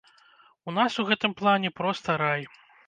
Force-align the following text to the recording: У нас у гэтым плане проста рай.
У 0.71 0.75
нас 0.79 0.97
у 1.03 1.07
гэтым 1.11 1.39
плане 1.43 1.69
проста 1.83 2.21
рай. 2.25 2.43